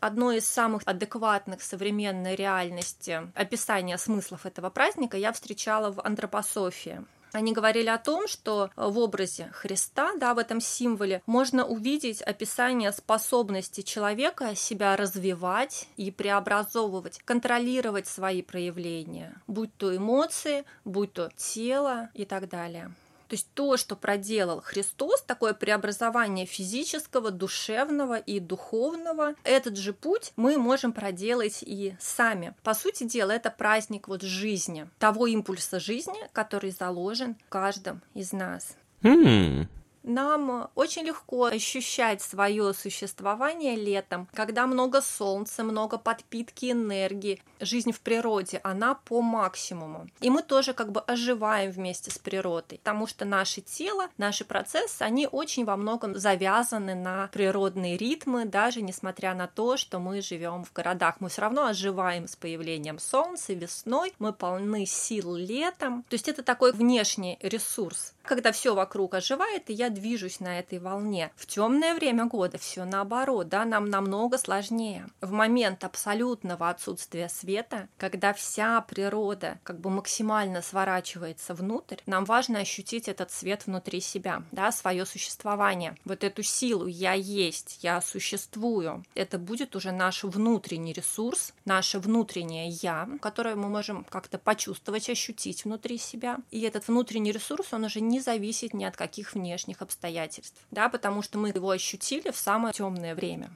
одно 0.00 0.32
из 0.32 0.46
самых 0.46 0.82
адекватных 0.86 1.62
современной 1.62 2.34
реальности 2.34 3.30
описания 3.34 3.98
смыслов 3.98 4.46
этого 4.46 4.70
праздника 4.70 5.16
я 5.16 5.32
встречала 5.32 5.92
в 5.92 6.00
антропософии. 6.00 7.04
Они 7.32 7.52
говорили 7.52 7.88
о 7.88 7.98
том, 7.98 8.26
что 8.26 8.70
в 8.76 8.98
образе 8.98 9.50
Христа, 9.52 10.12
да, 10.16 10.34
в 10.34 10.38
этом 10.38 10.60
символе, 10.60 11.22
можно 11.26 11.64
увидеть 11.64 12.22
описание 12.22 12.92
способности 12.92 13.82
человека 13.82 14.54
себя 14.54 14.96
развивать 14.96 15.88
и 15.96 16.10
преобразовывать, 16.10 17.20
контролировать 17.24 18.06
свои 18.06 18.42
проявления, 18.42 19.40
будь 19.46 19.74
то 19.76 19.96
эмоции, 19.96 20.64
будь 20.84 21.12
то 21.12 21.30
тело 21.36 22.10
и 22.14 22.24
так 22.24 22.48
далее. 22.48 22.92
То 23.30 23.34
есть 23.34 23.46
то, 23.54 23.76
что 23.76 23.94
проделал 23.94 24.60
Христос, 24.60 25.22
такое 25.22 25.54
преобразование 25.54 26.46
физического, 26.46 27.30
душевного 27.30 28.18
и 28.18 28.40
духовного, 28.40 29.34
этот 29.44 29.76
же 29.76 29.92
путь 29.92 30.32
мы 30.34 30.58
можем 30.58 30.92
проделать 30.92 31.62
и 31.62 31.94
сами. 32.00 32.54
По 32.64 32.74
сути 32.74 33.04
дела, 33.04 33.30
это 33.30 33.52
праздник 33.52 34.08
вот 34.08 34.22
жизни, 34.22 34.90
того 34.98 35.28
импульса 35.28 35.78
жизни, 35.78 36.18
который 36.32 36.72
заложен 36.72 37.36
в 37.46 37.48
каждом 37.48 38.02
из 38.14 38.32
нас. 38.32 38.76
Mm 39.02 39.68
нам 40.02 40.70
очень 40.74 41.02
легко 41.02 41.44
ощущать 41.44 42.22
свое 42.22 42.72
существование 42.74 43.76
летом, 43.76 44.28
когда 44.32 44.66
много 44.66 45.00
солнца, 45.00 45.62
много 45.62 45.98
подпитки 45.98 46.72
энергии, 46.72 47.42
жизнь 47.60 47.92
в 47.92 48.00
природе, 48.00 48.60
она 48.64 48.94
по 48.94 49.20
максимуму. 49.20 50.08
И 50.20 50.30
мы 50.30 50.42
тоже 50.42 50.72
как 50.72 50.92
бы 50.92 51.00
оживаем 51.00 51.70
вместе 51.70 52.10
с 52.10 52.18
природой, 52.18 52.78
потому 52.78 53.06
что 53.06 53.24
наше 53.24 53.60
тело, 53.60 54.08
наши 54.18 54.44
процессы, 54.44 55.02
они 55.02 55.28
очень 55.30 55.64
во 55.64 55.76
многом 55.76 56.16
завязаны 56.16 56.94
на 56.94 57.28
природные 57.32 57.96
ритмы, 57.96 58.44
даже 58.44 58.82
несмотря 58.82 59.34
на 59.34 59.46
то, 59.46 59.76
что 59.76 59.98
мы 59.98 60.22
живем 60.22 60.64
в 60.64 60.72
городах. 60.72 61.16
Мы 61.20 61.28
все 61.28 61.42
равно 61.42 61.66
оживаем 61.66 62.26
с 62.26 62.36
появлением 62.36 62.98
солнца 62.98 63.52
весной, 63.52 64.12
мы 64.18 64.32
полны 64.32 64.86
сил 64.86 65.34
летом. 65.34 66.04
То 66.04 66.14
есть 66.14 66.28
это 66.28 66.42
такой 66.42 66.72
внешний 66.72 67.38
ресурс, 67.42 68.14
когда 68.30 68.52
все 68.52 68.76
вокруг 68.76 69.14
оживает, 69.14 69.70
и 69.70 69.72
я 69.72 69.90
движусь 69.90 70.38
на 70.38 70.60
этой 70.60 70.78
волне. 70.78 71.32
В 71.34 71.46
темное 71.46 71.96
время 71.96 72.26
года 72.26 72.58
все 72.58 72.84
наоборот, 72.84 73.48
да, 73.48 73.64
нам 73.64 73.90
намного 73.90 74.38
сложнее. 74.38 75.08
В 75.20 75.32
момент 75.32 75.82
абсолютного 75.82 76.70
отсутствия 76.70 77.28
света, 77.28 77.88
когда 77.98 78.32
вся 78.32 78.82
природа 78.82 79.58
как 79.64 79.80
бы 79.80 79.90
максимально 79.90 80.62
сворачивается 80.62 81.54
внутрь, 81.54 81.96
нам 82.06 82.24
важно 82.24 82.60
ощутить 82.60 83.08
этот 83.08 83.32
свет 83.32 83.66
внутри 83.66 84.00
себя, 84.00 84.44
да, 84.52 84.70
свое 84.70 85.04
существование, 85.06 85.96
вот 86.04 86.22
эту 86.22 86.44
силу 86.44 86.86
«я 86.86 87.14
есть», 87.14 87.80
«я 87.82 88.00
существую». 88.00 89.04
Это 89.16 89.38
будет 89.38 89.74
уже 89.74 89.90
наш 89.90 90.22
внутренний 90.22 90.92
ресурс, 90.92 91.52
наше 91.64 91.98
внутреннее 91.98 92.68
«я», 92.68 93.08
которое 93.20 93.56
мы 93.56 93.68
можем 93.68 94.04
как-то 94.04 94.38
почувствовать, 94.38 95.10
ощутить 95.10 95.64
внутри 95.64 95.98
себя. 95.98 96.38
И 96.52 96.60
этот 96.60 96.86
внутренний 96.86 97.32
ресурс, 97.32 97.72
он 97.72 97.82
уже 97.82 98.00
не 98.00 98.19
зависеть 98.20 98.74
ни 98.74 98.84
от 98.84 98.96
каких 98.96 99.34
внешних 99.34 99.82
обстоятельств, 99.82 100.60
да, 100.70 100.88
потому 100.88 101.22
что 101.22 101.38
мы 101.38 101.48
его 101.48 101.70
ощутили 101.70 102.30
в 102.30 102.36
самое 102.36 102.72
темное 102.72 103.14
время 103.14 103.50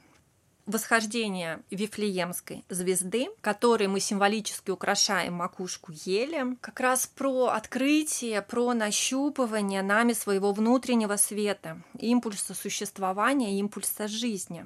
восхождение 0.65 1.61
Вифлеемской 1.69 2.63
звезды, 2.69 3.27
которой 3.41 3.87
мы 3.87 3.99
символически 3.99 4.71
украшаем 4.71 5.33
макушку 5.33 5.91
ели, 6.05 6.57
как 6.61 6.79
раз 6.79 7.07
про 7.07 7.47
открытие, 7.47 8.41
про 8.41 8.73
нащупывание 8.73 9.81
нами 9.81 10.13
своего 10.13 10.53
внутреннего 10.53 11.17
света, 11.17 11.81
импульса 11.99 12.53
существования, 12.53 13.59
импульса 13.59 14.07
жизни. 14.07 14.65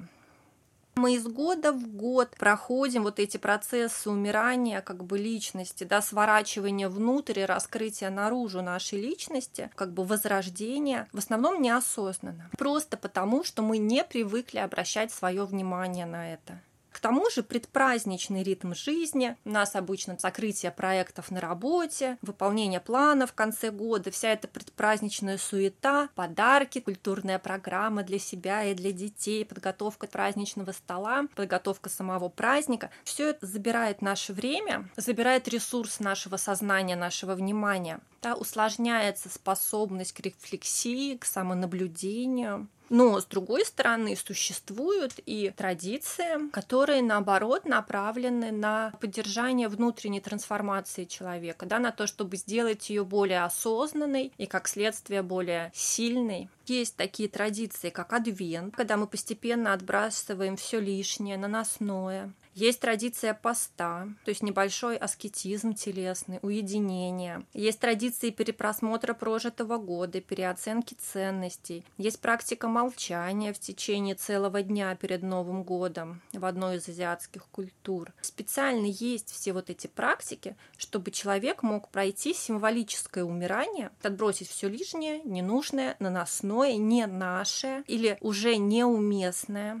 Мы 1.00 1.14
из 1.14 1.26
года 1.26 1.72
в 1.72 1.96
год 1.96 2.36
проходим 2.36 3.04
вот 3.04 3.20
эти 3.20 3.38
процессы 3.38 4.10
умирания 4.10 4.82
как 4.82 5.02
бы 5.02 5.16
личности, 5.16 5.84
да, 5.84 6.02
сворачивания 6.02 6.90
внутрь 6.90 7.38
и 7.38 7.46
раскрытия 7.46 8.10
наружу 8.10 8.60
нашей 8.60 9.00
личности, 9.00 9.70
как 9.76 9.94
бы 9.94 10.04
возрождения, 10.04 11.08
в 11.14 11.16
основном 11.16 11.62
неосознанно. 11.62 12.50
Просто 12.58 12.98
потому, 12.98 13.44
что 13.44 13.62
мы 13.62 13.78
не 13.78 14.04
привыкли 14.04 14.58
обращать 14.58 15.10
свое 15.10 15.46
внимание 15.46 16.04
на 16.04 16.34
это. 16.34 16.60
К 17.00 17.02
тому 17.02 17.30
же 17.30 17.42
предпраздничный 17.42 18.42
ритм 18.42 18.74
жизни, 18.74 19.34
у 19.46 19.48
нас 19.48 19.74
обычно 19.74 20.18
закрытие 20.20 20.70
проектов 20.70 21.30
на 21.30 21.40
работе, 21.40 22.18
выполнение 22.20 22.78
планов 22.78 23.30
в 23.30 23.32
конце 23.32 23.70
года, 23.70 24.10
вся 24.10 24.32
эта 24.32 24.48
предпраздничная 24.48 25.38
суета, 25.38 26.10
подарки, 26.14 26.78
культурная 26.78 27.38
программа 27.38 28.02
для 28.02 28.18
себя 28.18 28.64
и 28.64 28.74
для 28.74 28.92
детей, 28.92 29.46
подготовка 29.46 30.08
праздничного 30.08 30.72
стола, 30.72 31.24
подготовка 31.34 31.88
самого 31.88 32.28
праздника. 32.28 32.90
Все 33.04 33.30
это 33.30 33.46
забирает 33.46 34.02
наше 34.02 34.34
время, 34.34 34.86
забирает 34.98 35.48
ресурс 35.48 36.00
нашего 36.00 36.36
сознания, 36.36 36.96
нашего 36.96 37.34
внимания. 37.34 38.00
Да, 38.20 38.34
усложняется 38.34 39.30
способность 39.30 40.12
к 40.12 40.20
рефлексии, 40.20 41.16
к 41.16 41.24
самонаблюдению. 41.24 42.68
Но, 42.90 43.20
с 43.20 43.24
другой 43.24 43.64
стороны, 43.64 44.16
существуют 44.16 45.14
и 45.24 45.52
традиции, 45.56 46.50
которые, 46.50 47.02
наоборот, 47.02 47.64
направлены 47.64 48.50
на 48.50 48.92
поддержание 49.00 49.68
внутренней 49.68 50.20
трансформации 50.20 51.04
человека, 51.04 51.66
да, 51.66 51.78
на 51.78 51.92
то, 51.92 52.08
чтобы 52.08 52.36
сделать 52.36 52.90
ее 52.90 53.04
более 53.04 53.44
осознанной 53.44 54.32
и, 54.36 54.46
как 54.46 54.66
следствие, 54.66 55.22
более 55.22 55.70
сильной. 55.72 56.48
Есть 56.66 56.96
такие 56.96 57.28
традиции, 57.28 57.90
как 57.90 58.12
адвент, 58.12 58.74
когда 58.74 58.96
мы 58.96 59.06
постепенно 59.06 59.72
отбрасываем 59.72 60.56
все 60.56 60.80
лишнее, 60.80 61.38
наносное, 61.38 62.32
есть 62.54 62.80
традиция 62.80 63.34
поста, 63.34 64.08
то 64.24 64.28
есть 64.28 64.42
небольшой 64.42 64.96
аскетизм 64.96 65.74
телесный, 65.74 66.40
уединение. 66.42 67.44
Есть 67.54 67.80
традиции 67.80 68.30
перепросмотра 68.30 69.14
прожитого 69.14 69.78
года, 69.78 70.20
переоценки 70.20 70.94
ценностей. 70.94 71.84
Есть 71.96 72.20
практика 72.20 72.68
молчания 72.68 73.52
в 73.52 73.58
течение 73.58 74.14
целого 74.14 74.62
дня 74.62 74.94
перед 74.96 75.22
Новым 75.22 75.62
годом 75.62 76.22
в 76.32 76.44
одной 76.44 76.76
из 76.76 76.88
азиатских 76.88 77.46
культур. 77.46 78.12
Специально 78.20 78.86
есть 78.86 79.30
все 79.30 79.52
вот 79.52 79.70
эти 79.70 79.86
практики, 79.86 80.56
чтобы 80.76 81.10
человек 81.10 81.62
мог 81.62 81.88
пройти 81.88 82.34
символическое 82.34 83.24
умирание, 83.24 83.90
отбросить 84.02 84.48
все 84.48 84.68
лишнее, 84.68 85.22
ненужное, 85.22 85.96
наносное, 85.98 86.76
не 86.76 87.06
наше 87.06 87.84
или 87.86 88.18
уже 88.20 88.56
неуместное, 88.56 89.80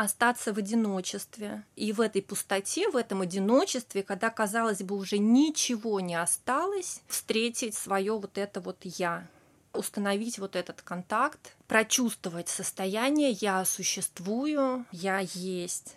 остаться 0.00 0.52
в 0.52 0.58
одиночестве. 0.58 1.64
И 1.76 1.92
в 1.92 2.00
этой 2.00 2.22
пустоте, 2.22 2.88
в 2.90 2.96
этом 2.96 3.20
одиночестве, 3.20 4.02
когда, 4.02 4.30
казалось 4.30 4.82
бы, 4.82 4.96
уже 4.96 5.18
ничего 5.18 6.00
не 6.00 6.14
осталось, 6.14 7.02
встретить 7.08 7.74
свое 7.74 8.18
вот 8.18 8.38
это 8.38 8.60
вот 8.60 8.78
«я», 8.82 9.26
установить 9.72 10.38
вот 10.38 10.56
этот 10.56 10.82
контакт, 10.82 11.54
прочувствовать 11.66 12.48
состояние 12.48 13.30
«я 13.30 13.64
существую», 13.64 14.86
«я 14.90 15.20
есть». 15.34 15.96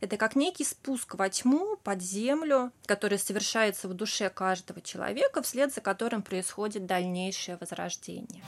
Это 0.00 0.16
как 0.16 0.34
некий 0.34 0.64
спуск 0.64 1.14
во 1.14 1.28
тьму, 1.28 1.76
под 1.84 2.00
землю, 2.00 2.72
который 2.86 3.18
совершается 3.18 3.86
в 3.86 3.92
душе 3.92 4.30
каждого 4.30 4.80
человека, 4.80 5.42
вслед 5.42 5.74
за 5.74 5.82
которым 5.82 6.22
происходит 6.22 6.86
дальнейшее 6.86 7.58
возрождение. 7.60 8.42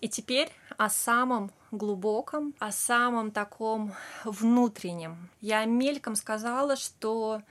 И 0.00 0.08
теперь 0.08 0.50
о 0.76 0.88
самом 0.88 1.50
глубоком, 1.70 2.54
о 2.58 2.70
самом 2.70 3.30
таком 3.30 3.94
внутреннем. 4.24 5.28
Я 5.40 5.64
мельком 5.64 6.14
сказала, 6.14 6.76
что 6.76 7.42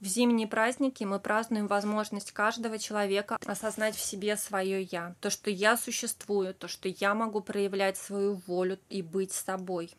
в 0.00 0.06
зимние 0.06 0.46
праздники 0.46 1.04
мы 1.04 1.18
празднуем 1.18 1.66
возможность 1.66 2.32
каждого 2.32 2.78
человека 2.78 3.38
осознать 3.44 3.96
в 3.96 4.00
себе 4.00 4.36
свое 4.36 4.82
я, 4.82 5.14
то, 5.20 5.30
что 5.30 5.50
я 5.50 5.76
существую, 5.76 6.54
то, 6.54 6.68
что 6.68 6.88
я 6.88 7.14
могу 7.14 7.40
проявлять 7.40 7.96
свою 7.96 8.34
волю 8.46 8.78
и 8.88 9.02
быть 9.02 9.32
собой. 9.32 9.90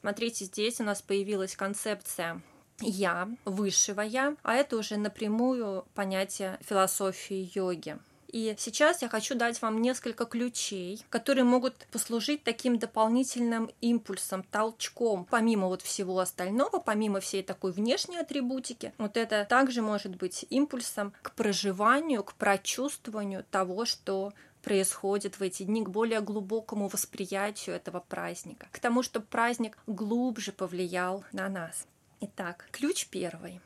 Смотрите, 0.00 0.46
здесь 0.46 0.80
у 0.80 0.84
нас 0.84 1.02
появилась 1.02 1.56
концепция 1.56 2.40
я, 2.80 3.28
высшего 3.44 4.00
я, 4.00 4.34
а 4.42 4.54
это 4.54 4.76
уже 4.76 4.96
напрямую 4.96 5.84
понятие 5.94 6.58
философии 6.62 7.50
йоги. 7.54 7.98
И 8.32 8.54
сейчас 8.58 9.02
я 9.02 9.08
хочу 9.08 9.34
дать 9.34 9.60
вам 9.60 9.82
несколько 9.82 10.24
ключей, 10.24 11.02
которые 11.08 11.44
могут 11.44 11.74
послужить 11.90 12.44
таким 12.44 12.78
дополнительным 12.78 13.70
импульсом, 13.80 14.44
толчком, 14.44 15.26
помимо 15.28 15.66
вот 15.66 15.82
всего 15.82 16.18
остального, 16.20 16.78
помимо 16.78 17.20
всей 17.20 17.42
такой 17.42 17.72
внешней 17.72 18.18
атрибутики. 18.18 18.92
Вот 18.98 19.16
это 19.16 19.44
также 19.48 19.82
может 19.82 20.16
быть 20.16 20.46
импульсом 20.50 21.12
к 21.22 21.32
проживанию, 21.32 22.22
к 22.22 22.34
прочувствованию 22.34 23.44
того, 23.50 23.84
что 23.84 24.32
происходит 24.62 25.40
в 25.40 25.42
эти 25.42 25.64
дни, 25.64 25.82
к 25.82 25.88
более 25.88 26.20
глубокому 26.20 26.88
восприятию 26.88 27.74
этого 27.74 28.00
праздника, 28.00 28.68
к 28.70 28.78
тому, 28.78 29.02
чтобы 29.02 29.26
праздник 29.26 29.76
глубже 29.86 30.52
повлиял 30.52 31.24
на 31.32 31.48
нас. 31.48 31.86
Итак, 32.20 32.68
ключ 32.70 33.06
первый 33.06 33.60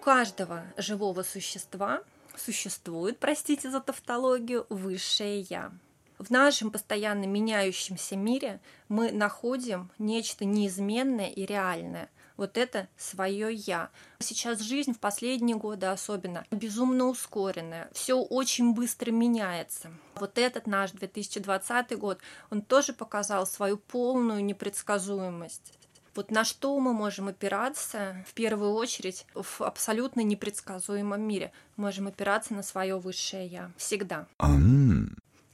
каждого 0.00 0.64
живого 0.76 1.22
существа 1.22 2.02
существует, 2.36 3.18
простите 3.18 3.70
за 3.70 3.80
тавтологию, 3.80 4.66
высшее 4.68 5.42
Я. 5.42 5.72
В 6.18 6.30
нашем 6.30 6.70
постоянно 6.70 7.24
меняющемся 7.24 8.16
мире 8.16 8.60
мы 8.88 9.10
находим 9.10 9.90
нечто 9.98 10.44
неизменное 10.44 11.28
и 11.28 11.46
реальное. 11.46 12.10
Вот 12.36 12.56
это 12.58 12.88
свое 12.96 13.52
я. 13.52 13.90
Сейчас 14.18 14.60
жизнь 14.60 14.94
в 14.94 14.98
последние 14.98 15.56
годы 15.56 15.86
особенно 15.86 16.44
безумно 16.50 17.06
ускоренная. 17.06 17.90
Все 17.92 18.14
очень 18.14 18.74
быстро 18.74 19.10
меняется. 19.10 19.90
Вот 20.14 20.38
этот 20.38 20.66
наш 20.66 20.90
2020 20.92 21.98
год, 21.98 22.18
он 22.50 22.62
тоже 22.62 22.92
показал 22.92 23.46
свою 23.46 23.76
полную 23.76 24.44
непредсказуемость. 24.44 25.72
Вот 26.14 26.30
на 26.30 26.44
что 26.44 26.78
мы 26.80 26.92
можем 26.92 27.28
опираться 27.28 28.24
в 28.26 28.34
первую 28.34 28.72
очередь 28.72 29.26
в 29.34 29.62
абсолютно 29.62 30.20
непредсказуемом 30.22 31.20
мире? 31.22 31.52
Мы 31.76 31.84
можем 31.84 32.08
опираться 32.08 32.52
на 32.54 32.62
свое 32.62 32.98
высшее 32.98 33.46
я. 33.46 33.70
Всегда. 33.76 34.26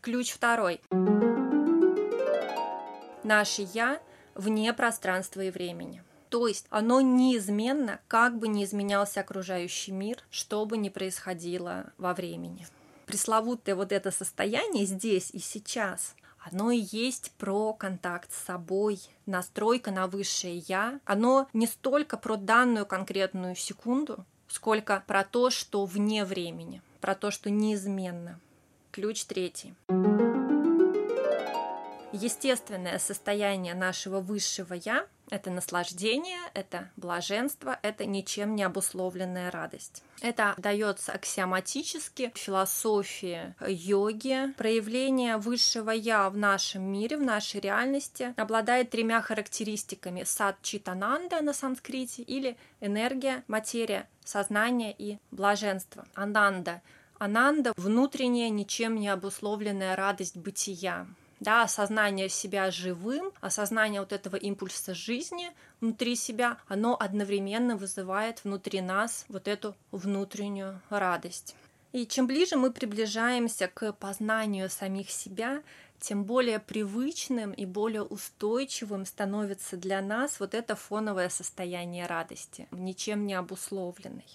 Ключ 0.01 0.33
второй. 0.33 0.81
Наше 3.23 3.69
я 3.75 4.01
вне 4.35 4.73
пространства 4.73 5.41
и 5.43 5.51
времени. 5.51 6.03
То 6.29 6.47
есть 6.47 6.67
оно 6.71 7.01
неизменно, 7.01 8.01
как 8.09 8.39
бы 8.39 8.49
ни 8.49 8.65
изменялся 8.65 9.21
окружающий 9.21 9.93
мир, 9.93 10.19
что 10.31 10.65
бы 10.65 10.77
ни 10.77 10.89
происходило 10.89 11.93
во 11.99 12.15
времени. 12.15 12.67
Пресловутое 13.07 13.75
вот 13.75 13.93
это 13.93 14.11
состояние 14.11 14.87
здесь 14.87 15.31
и 15.31 15.39
сейчас, 15.39 16.17
оно 16.51 16.71
и 16.71 16.79
есть 16.79 17.33
про 17.39 17.73
контакт 17.73 18.33
с 18.33 18.45
собой, 18.45 19.01
настройка 19.27 19.91
на 19.91 20.07
высшее 20.07 20.59
«я». 20.59 21.01
Оно 21.05 21.49
не 21.53 21.67
столько 21.67 22.17
про 22.17 22.37
данную 22.37 22.87
конкретную 22.87 23.57
секунду, 23.57 24.25
сколько 24.47 25.03
про 25.07 25.25
то, 25.25 25.51
что 25.51 25.85
вне 25.85 26.25
времени, 26.25 26.83
про 27.01 27.17
то, 27.17 27.33
что 27.33 27.51
неизменно. 27.51 28.39
Ключ 28.93 29.25
третий. 29.25 29.75
Естественное 32.13 32.99
состояние 32.99 33.75
нашего 33.75 34.21
высшего 34.21 34.75
«я»— 34.75 35.07
это 35.31 35.51
наслаждение, 35.51 36.41
это 36.55 36.91
блаженство, 36.97 37.79
это 37.83 38.07
ничем 38.07 38.55
не 38.55 38.63
обусловленная 38.63 39.51
радость. 39.51 40.03
Это 40.21 40.55
дается 40.57 41.13
аксиоматически 41.13 42.33
в 42.35 42.39
философии 42.39 43.55
йоги. 43.67 44.53
Проявление 44.57 45.37
высшего 45.37 45.91
«я» 45.91 46.31
в 46.31 46.37
нашем 46.37 46.83
мире, 46.83 47.17
в 47.17 47.23
нашей 47.23 47.61
реальности 47.61 48.35
обладает 48.37 48.91
тремя 48.91 49.21
характеристиками. 49.21 50.25
Сад 50.25 50.57
читананда 50.63 51.43
на 51.43 51.53
санскрите 51.53 52.23
или 52.23 52.57
энергия, 52.81 53.45
материя, 53.49 54.09
сознание 54.25 54.95
и 54.97 55.19
блаженство. 55.31 56.07
Ананда. 56.15 56.83
Ананда– 57.19 57.73
внутренняя, 57.77 58.51
ничем 58.51 58.97
не 58.97 59.09
обусловленная 59.09 59.97
радость 59.97 60.37
бытия 60.37 61.07
да, 61.41 61.63
осознание 61.63 62.29
себя 62.29 62.71
живым, 62.71 63.33
осознание 63.41 64.01
вот 64.01 64.13
этого 64.13 64.37
импульса 64.37 64.95
жизни 64.95 65.51
внутри 65.81 66.17
себя, 66.17 66.59
оно 66.69 66.97
одновременно 66.99 67.77
вызывает 67.77 68.45
внутри 68.45 68.81
нас 68.81 69.25
вот 69.29 69.49
эту 69.49 69.75
внутреннюю 69.91 70.81
радость. 70.89 71.55
И 71.93 72.07
чем 72.07 72.27
ближе 72.27 72.57
мы 72.57 72.73
приближаемся 72.73 73.69
к 73.69 73.93
познанию 73.93 74.69
самих 74.69 75.11
себя, 75.11 75.63
тем 75.99 76.25
более 76.25 76.59
привычным 76.59 77.53
и 77.53 77.65
более 77.65 78.03
устойчивым 78.03 79.07
становится 79.07 79.77
для 79.77 80.03
нас 80.03 80.41
вот 80.41 80.55
это 80.55 80.77
фоновое 80.77 81.29
состояние 81.29 82.07
радости, 82.07 82.69
ничем 82.71 83.27
не 83.27 83.35
обусловленной. 83.35 84.27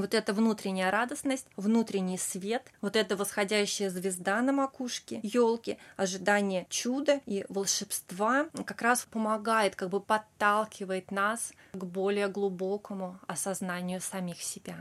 Вот 0.00 0.14
эта 0.14 0.32
внутренняя 0.32 0.90
радостность, 0.90 1.46
внутренний 1.56 2.18
свет, 2.18 2.62
вот 2.80 2.96
эта 2.96 3.16
восходящая 3.16 3.90
звезда 3.90 4.40
на 4.42 4.52
макушке 4.52 5.20
елки, 5.22 5.78
ожидание 5.96 6.66
чуда 6.68 7.20
и 7.26 7.44
волшебства 7.48 8.46
как 8.66 8.82
раз 8.82 9.06
помогает, 9.10 9.76
как 9.76 9.90
бы 9.90 10.00
подталкивает 10.00 11.10
нас 11.10 11.52
к 11.72 11.84
более 11.84 12.28
глубокому 12.28 13.18
осознанию 13.26 14.00
самих 14.00 14.42
себя. 14.42 14.76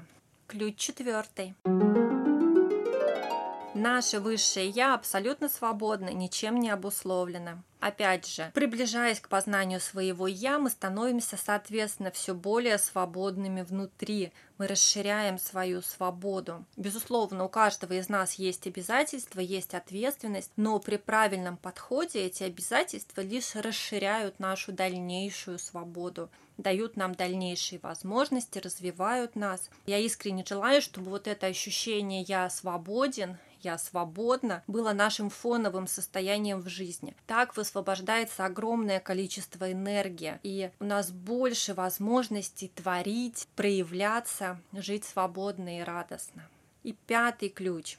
Ключ 0.48 0.78
четвертый. 0.78 1.56
Наше 3.84 4.22
высшее 4.22 4.70
Я 4.70 4.94
абсолютно 4.94 5.50
свободно, 5.50 6.08
ничем 6.08 6.58
не 6.58 6.70
обусловлено. 6.70 7.62
Опять 7.82 8.26
же, 8.26 8.50
приближаясь 8.54 9.20
к 9.20 9.28
познанию 9.28 9.82
своего 9.82 10.26
«я», 10.26 10.58
мы 10.58 10.70
становимся, 10.70 11.36
соответственно, 11.36 12.10
все 12.12 12.34
более 12.34 12.78
свободными 12.78 13.62
внутри. 13.62 14.32
Мы 14.58 14.68
расширяем 14.68 15.38
свою 15.38 15.82
свободу. 15.82 16.64
Безусловно, 16.78 17.44
у 17.44 17.50
каждого 17.50 17.92
из 17.92 18.08
нас 18.08 18.36
есть 18.36 18.68
обязательства, 18.68 19.42
есть 19.42 19.74
ответственность, 19.74 20.54
но 20.56 20.80
при 20.80 20.96
правильном 20.96 21.58
подходе 21.58 22.26
эти 22.26 22.44
обязательства 22.44 23.20
лишь 23.20 23.54
расширяют 23.54 24.40
нашу 24.40 24.72
дальнейшую 24.72 25.60
свободу 25.60 26.30
дают 26.58 26.98
нам 26.98 27.16
дальнейшие 27.16 27.80
возможности, 27.80 28.60
развивают 28.60 29.36
нас. 29.36 29.70
Я 29.88 29.98
искренне 29.98 30.46
желаю, 30.48 30.82
чтобы 30.84 31.10
вот 31.10 31.28
это 31.28 31.48
ощущение 31.48 32.22
«я 32.22 32.50
свободен», 32.50 33.38
я 33.64 33.78
свободна 33.78 34.64
было 34.68 34.94
нашим 34.94 35.30
фоновым 35.30 35.88
состоянием 35.88 36.62
в 36.62 36.70
жизни. 36.70 37.16
Так 37.28 37.56
высвобождается 37.56 38.46
огромное 38.46 39.00
количество 39.00 39.72
энергии, 39.72 40.40
и 40.44 40.72
у 40.80 40.86
нас 40.86 41.12
больше 41.12 41.74
возможностей 41.74 42.72
творить, 42.74 43.48
проявляться, 43.56 44.60
жить 44.74 45.06
свободно 45.06 45.80
и 45.80 45.84
радостно. 45.84 46.48
И 46.84 46.94
пятый 47.08 47.50
ключ 47.50 47.98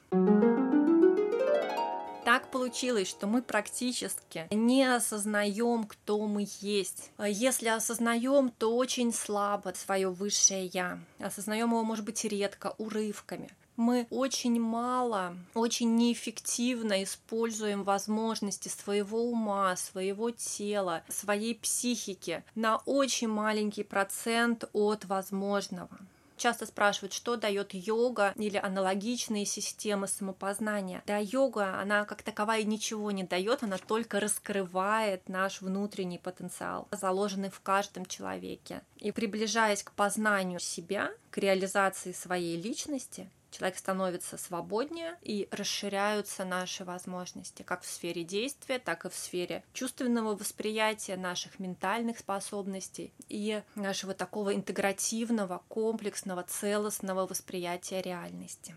так 2.24 2.50
получилось, 2.50 3.08
что 3.08 3.26
мы 3.26 3.42
практически 3.42 4.48
не 4.50 4.82
осознаем, 4.84 5.84
кто 5.84 6.26
мы 6.26 6.46
есть. 6.60 7.10
Если 7.18 7.68
осознаем, 7.68 8.50
то 8.50 8.74
очень 8.76 9.12
слабо 9.12 9.72
свое 9.76 10.08
высшее 10.08 10.66
я. 10.66 10.98
Осознаем 11.18 11.70
его, 11.70 11.84
может 11.84 12.04
быть, 12.04 12.24
редко, 12.24 12.74
урывками 12.78 13.50
мы 13.76 14.06
очень 14.10 14.60
мало, 14.60 15.36
очень 15.54 15.96
неэффективно 15.96 17.02
используем 17.02 17.84
возможности 17.84 18.68
своего 18.68 19.24
ума, 19.24 19.76
своего 19.76 20.30
тела, 20.30 21.02
своей 21.08 21.54
психики 21.54 22.44
на 22.54 22.78
очень 22.78 23.28
маленький 23.28 23.82
процент 23.82 24.64
от 24.72 25.04
возможного. 25.04 25.98
Часто 26.36 26.66
спрашивают, 26.66 27.12
что 27.12 27.36
дает 27.36 27.74
йога 27.74 28.32
или 28.36 28.56
аналогичные 28.56 29.46
системы 29.46 30.08
самопознания. 30.08 31.02
Да, 31.06 31.18
йога, 31.18 31.80
она 31.80 32.04
как 32.04 32.22
таковая 32.22 32.64
ничего 32.64 33.10
не 33.12 33.22
дает, 33.22 33.62
она 33.62 33.78
только 33.78 34.20
раскрывает 34.20 35.28
наш 35.28 35.60
внутренний 35.60 36.18
потенциал, 36.18 36.88
заложенный 36.90 37.50
в 37.50 37.60
каждом 37.60 38.04
человеке. 38.04 38.82
И 38.98 39.12
приближаясь 39.12 39.82
к 39.82 39.92
познанию 39.92 40.60
себя, 40.60 41.12
к 41.30 41.38
реализации 41.38 42.12
своей 42.12 42.60
личности, 42.60 43.30
человек 43.54 43.78
становится 43.78 44.36
свободнее 44.36 45.16
и 45.22 45.48
расширяются 45.52 46.44
наши 46.44 46.84
возможности 46.84 47.62
как 47.62 47.82
в 47.82 47.86
сфере 47.86 48.24
действия, 48.24 48.78
так 48.78 49.04
и 49.04 49.08
в 49.08 49.14
сфере 49.14 49.62
чувственного 49.72 50.34
восприятия 50.34 51.16
наших 51.16 51.60
ментальных 51.60 52.18
способностей 52.18 53.12
и 53.28 53.62
нашего 53.76 54.12
такого 54.12 54.54
интегративного, 54.54 55.62
комплексного, 55.68 56.42
целостного 56.42 57.26
восприятия 57.26 58.02
реальности. 58.02 58.74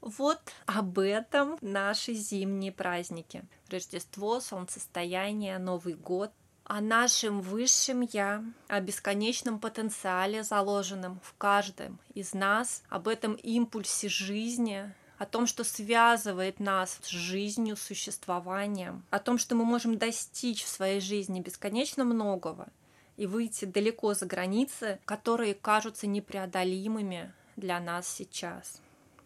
Вот 0.00 0.40
об 0.66 0.98
этом 0.98 1.56
наши 1.62 2.12
зимние 2.14 2.72
праздники. 2.72 3.44
Рождество, 3.70 4.40
солнцестояние, 4.40 5.58
Новый 5.58 5.94
год, 5.94 6.30
о 6.64 6.80
нашем 6.80 7.42
высшем 7.42 8.00
Я, 8.00 8.42
о 8.68 8.80
бесконечном 8.80 9.58
потенциале, 9.58 10.42
заложенном 10.42 11.20
в 11.22 11.34
каждом 11.36 11.98
из 12.14 12.32
нас, 12.32 12.82
об 12.88 13.06
этом 13.06 13.34
импульсе 13.34 14.08
жизни, 14.08 14.90
о 15.18 15.26
том, 15.26 15.46
что 15.46 15.62
связывает 15.62 16.60
нас 16.60 16.98
с 17.02 17.08
жизнью, 17.08 17.76
существованием, 17.76 19.04
о 19.10 19.18
том, 19.18 19.38
что 19.38 19.54
мы 19.54 19.64
можем 19.64 19.98
достичь 19.98 20.64
в 20.64 20.68
своей 20.68 21.00
жизни 21.00 21.40
бесконечно 21.40 22.04
многого 22.04 22.68
и 23.16 23.26
выйти 23.26 23.66
далеко 23.66 24.14
за 24.14 24.26
границы, 24.26 24.98
которые 25.04 25.54
кажутся 25.54 26.06
непреодолимыми 26.06 27.32
для 27.56 27.78
нас 27.78 28.08
сейчас 28.08 28.80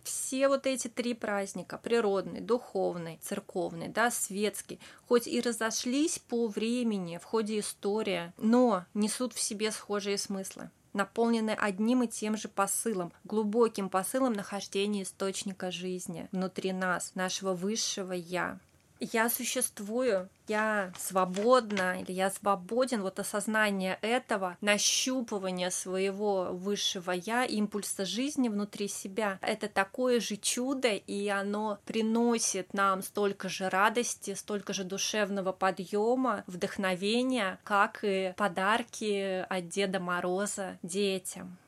все 0.09 0.49
вот 0.49 0.66
эти 0.66 0.88
три 0.88 1.14
праздника, 1.14 1.79
природный, 1.79 2.40
духовный, 2.40 3.18
церковный, 3.23 3.88
да, 3.88 4.11
светский, 4.11 4.81
хоть 5.07 5.27
и 5.27 5.40
разошлись 5.40 6.18
по 6.18 6.49
времени 6.49 7.18
в 7.18 7.25
ходе 7.25 7.61
истории, 7.61 8.33
но 8.38 8.87
несут 8.94 9.35
в 9.35 9.40
себе 9.40 9.71
схожие 9.71 10.18
смыслы 10.18 10.71
наполнены 10.94 11.51
одним 11.51 12.03
и 12.03 12.09
тем 12.09 12.37
же 12.37 12.49
посылом, 12.49 13.12
глубоким 13.23 13.88
посылом 13.88 14.33
нахождения 14.33 15.03
источника 15.03 15.71
жизни 15.71 16.29
внутри 16.33 16.73
нас, 16.73 17.14
нашего 17.14 17.55
высшего 17.55 18.12
Я 18.12 18.59
я 19.01 19.29
существую, 19.29 20.29
я 20.47 20.93
свободна 20.99 22.01
или 22.01 22.13
я 22.13 22.31
свободен, 22.31 23.03
вот 23.03 23.19
осознание 23.19 23.99
этого, 24.03 24.57
нащупывание 24.61 25.71
своего 25.71 26.49
высшего 26.53 27.13
я, 27.13 27.45
импульса 27.45 28.05
жизни 28.05 28.49
внутри 28.49 28.89
себя, 28.89 29.39
это 29.43 29.69
такое 29.69 30.21
же 30.21 30.37
чудо, 30.37 30.89
и 30.89 31.29
оно 31.29 31.79
приносит 31.85 32.75
нам 32.75 33.03
столько 33.03 33.49
же 33.49 33.69
радости, 33.69 34.35
столько 34.35 34.73
же 34.73 34.85
душевного 34.85 35.53
подъема, 35.53 36.45
вдохновения, 36.47 37.59
как 37.65 38.01
и 38.03 38.35
подарки 38.37 39.45
от 39.49 39.69
Деда 39.69 40.01
Мороза 40.01 40.79
детям. 40.83 41.59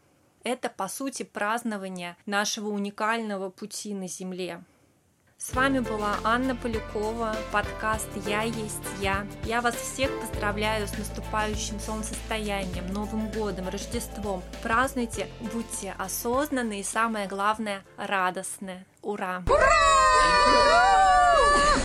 Это, 0.42 0.70
по 0.70 0.88
сути, 0.88 1.22
празднование 1.22 2.16
нашего 2.24 2.68
уникального 2.68 3.50
пути 3.50 3.92
на 3.92 4.08
Земле. 4.08 4.64
С 5.42 5.54
вами 5.54 5.78
была 5.78 6.16
Анна 6.22 6.54
Полякова, 6.54 7.34
подкаст 7.50 8.08
«Я 8.26 8.42
есть 8.42 8.84
я». 9.00 9.26
Я 9.44 9.62
вас 9.62 9.74
всех 9.74 10.10
поздравляю 10.20 10.86
с 10.86 10.98
наступающим 10.98 11.80
солнцестоянием, 11.80 12.86
Новым 12.92 13.30
годом, 13.30 13.70
Рождеством. 13.70 14.42
Празднуйте, 14.62 15.28
будьте 15.40 15.94
осознанны 15.96 16.80
и 16.80 16.82
самое 16.82 17.26
главное, 17.26 17.82
радостны. 17.96 18.84
Ура! 19.00 19.42
Ура! 19.48 19.70